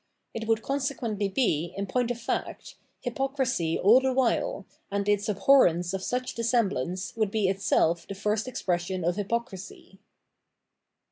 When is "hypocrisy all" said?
3.01-3.99